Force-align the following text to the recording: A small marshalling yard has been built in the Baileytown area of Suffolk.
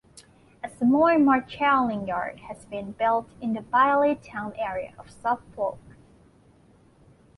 A 0.63 0.67
small 0.67 1.19
marshalling 1.19 2.07
yard 2.07 2.39
has 2.49 2.65
been 2.65 2.93
built 2.93 3.29
in 3.39 3.53
the 3.53 3.59
Baileytown 3.61 4.57
area 4.57 4.95
of 4.97 5.11
Suffolk. 5.11 5.77